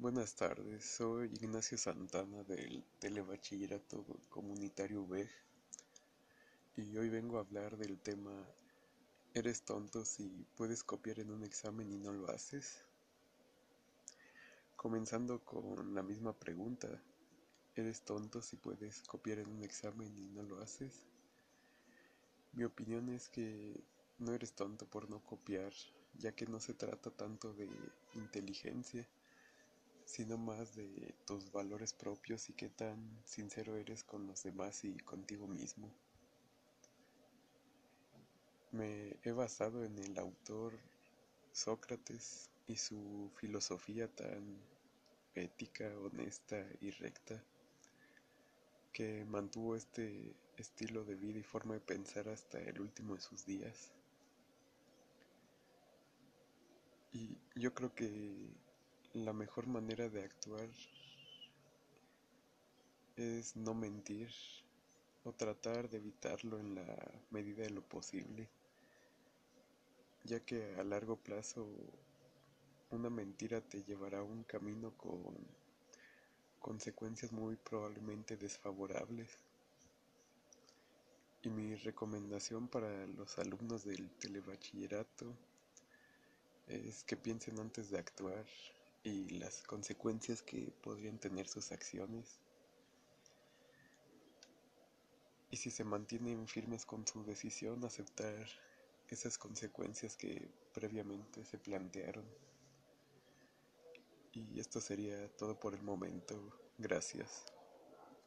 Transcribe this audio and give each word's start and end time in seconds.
Buenas 0.00 0.36
tardes, 0.36 0.84
soy 0.84 1.26
Ignacio 1.40 1.76
Santana 1.76 2.44
del 2.44 2.84
Telebachillerato 3.00 4.06
Comunitario 4.28 5.04
B 5.04 5.28
y 6.76 6.96
hoy 6.96 7.08
vengo 7.08 7.36
a 7.36 7.40
hablar 7.40 7.76
del 7.76 7.98
tema 7.98 8.30
¿Eres 9.34 9.62
tonto 9.62 10.04
si 10.04 10.46
puedes 10.54 10.84
copiar 10.84 11.18
en 11.18 11.32
un 11.32 11.42
examen 11.42 11.90
y 11.90 11.98
no 11.98 12.12
lo 12.12 12.30
haces? 12.30 12.78
Comenzando 14.76 15.44
con 15.44 15.92
la 15.96 16.04
misma 16.04 16.32
pregunta, 16.32 17.02
¿eres 17.74 18.02
tonto 18.02 18.40
si 18.40 18.54
puedes 18.54 19.02
copiar 19.02 19.40
en 19.40 19.48
un 19.48 19.64
examen 19.64 20.16
y 20.16 20.28
no 20.28 20.44
lo 20.44 20.60
haces? 20.60 21.08
Mi 22.52 22.62
opinión 22.62 23.08
es 23.08 23.28
que 23.28 23.82
no 24.18 24.32
eres 24.32 24.52
tonto 24.52 24.86
por 24.86 25.10
no 25.10 25.24
copiar, 25.24 25.72
ya 26.14 26.30
que 26.30 26.46
no 26.46 26.60
se 26.60 26.74
trata 26.74 27.10
tanto 27.10 27.52
de 27.52 27.68
inteligencia, 28.14 29.04
sino 30.08 30.38
más 30.38 30.74
de 30.74 31.14
tus 31.26 31.52
valores 31.52 31.92
propios 31.92 32.48
y 32.48 32.54
qué 32.54 32.70
tan 32.70 32.96
sincero 33.26 33.76
eres 33.76 34.02
con 34.02 34.26
los 34.26 34.42
demás 34.42 34.82
y 34.84 34.96
contigo 34.96 35.46
mismo. 35.46 35.92
Me 38.72 39.18
he 39.22 39.32
basado 39.32 39.84
en 39.84 39.98
el 39.98 40.18
autor 40.18 40.72
Sócrates 41.52 42.48
y 42.66 42.76
su 42.76 43.30
filosofía 43.36 44.08
tan 44.08 44.58
ética, 45.34 45.94
honesta 45.98 46.64
y 46.80 46.90
recta 46.90 47.44
que 48.94 49.26
mantuvo 49.26 49.76
este 49.76 50.34
estilo 50.56 51.04
de 51.04 51.16
vida 51.16 51.38
y 51.38 51.42
forma 51.42 51.74
de 51.74 51.80
pensar 51.80 52.30
hasta 52.30 52.58
el 52.58 52.80
último 52.80 53.14
de 53.14 53.20
sus 53.20 53.44
días. 53.44 53.92
Y 57.12 57.36
yo 57.54 57.74
creo 57.74 57.94
que 57.94 58.48
la 59.14 59.32
mejor 59.32 59.66
manera 59.66 60.08
de 60.08 60.22
actuar 60.22 60.68
es 63.16 63.56
no 63.56 63.74
mentir 63.74 64.30
o 65.24 65.32
tratar 65.32 65.88
de 65.88 65.96
evitarlo 65.96 66.58
en 66.58 66.74
la 66.74 66.96
medida 67.30 67.62
de 67.62 67.70
lo 67.70 67.82
posible, 67.82 68.48
ya 70.24 70.40
que 70.40 70.76
a 70.76 70.84
largo 70.84 71.16
plazo 71.16 71.66
una 72.90 73.10
mentira 73.10 73.60
te 73.60 73.82
llevará 73.82 74.18
a 74.18 74.22
un 74.22 74.44
camino 74.44 74.92
con 74.96 75.36
consecuencias 76.60 77.32
muy 77.32 77.56
probablemente 77.56 78.36
desfavorables. 78.36 79.30
Y 81.42 81.50
mi 81.50 81.74
recomendación 81.76 82.68
para 82.68 83.06
los 83.06 83.38
alumnos 83.38 83.84
del 83.84 84.10
telebachillerato 84.18 85.34
es 86.66 87.04
que 87.04 87.16
piensen 87.16 87.58
antes 87.58 87.90
de 87.90 87.98
actuar 87.98 88.44
y 89.08 89.38
las 89.38 89.62
consecuencias 89.62 90.42
que 90.42 90.72
podrían 90.82 91.18
tener 91.18 91.48
sus 91.48 91.72
acciones. 91.72 92.38
Y 95.50 95.56
si 95.56 95.70
se 95.70 95.84
mantienen 95.84 96.46
firmes 96.46 96.84
con 96.84 97.06
su 97.06 97.24
decisión, 97.24 97.84
aceptar 97.84 98.46
esas 99.08 99.38
consecuencias 99.38 100.16
que 100.16 100.48
previamente 100.74 101.44
se 101.44 101.58
plantearon. 101.58 102.24
Y 104.32 104.60
esto 104.60 104.80
sería 104.80 105.28
todo 105.36 105.58
por 105.58 105.74
el 105.74 105.82
momento. 105.82 106.36
Gracias. 106.76 107.57